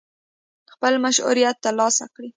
خپل 0.73 0.93
مشروعیت 1.05 1.55
ترلاسه 1.65 2.05
کړي. 2.15 2.29